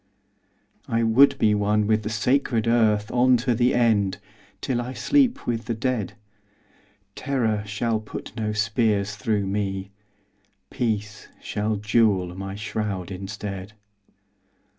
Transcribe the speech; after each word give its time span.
I 0.87 1.03
would 1.03 1.37
be 1.37 1.53
one 1.53 1.85
with 1.85 2.01
the 2.01 2.09
sacred 2.09 2.67
earth 2.67 3.11
On 3.11 3.37
to 3.37 3.53
the 3.53 3.75
end, 3.75 4.17
till 4.59 4.81
I 4.81 4.93
sleep 4.93 5.45
with 5.45 5.65
the 5.65 5.75
dead. 5.75 6.13
Terror 7.13 7.63
shall 7.67 7.99
put 7.99 8.35
no 8.35 8.51
spears 8.51 9.15
through 9.15 9.45
me. 9.45 9.91
Peace 10.71 11.27
shall 11.39 11.75
jewel 11.75 12.35
my 12.35 12.55
shroud 12.55 13.11
instead. 13.11 13.73